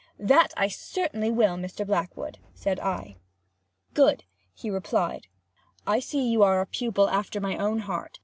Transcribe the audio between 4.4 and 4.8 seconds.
he